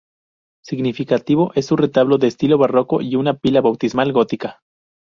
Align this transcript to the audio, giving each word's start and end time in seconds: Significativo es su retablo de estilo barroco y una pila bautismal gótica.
Significativo 0.65 1.51
es 1.53 1.67
su 1.67 1.75
retablo 1.75 2.17
de 2.17 2.25
estilo 2.25 2.57
barroco 2.57 3.03
y 3.03 3.15
una 3.15 3.35
pila 3.35 3.61
bautismal 3.61 4.11
gótica. 4.13 4.59